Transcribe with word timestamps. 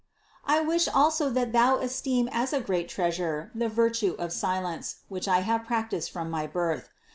386. 0.47 0.57
I 0.57 0.67
wish 0.67 0.97
also 0.99 1.29
that 1.29 1.51
thou 1.51 1.77
esteem 1.77 2.27
as 2.31 2.53
a 2.53 2.59
great 2.59 2.89
treasure 2.89 3.51
the 3.53 3.69
virtue 3.69 4.15
of 4.17 4.33
silence, 4.33 5.01
which 5.09 5.27
I 5.27 5.41
have 5.41 5.65
practiced 5.67 6.09
from 6.09 6.31
my 6.31 6.47
birth. 6.47 6.89